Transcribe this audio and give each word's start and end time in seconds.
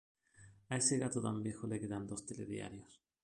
A 0.71 0.77
ese 0.77 0.97
gato 1.03 1.19
tan 1.25 1.43
viejo 1.45 1.65
le 1.67 1.79
quedan 1.79 2.07
dos 2.07 2.25
telediarios 2.29 2.91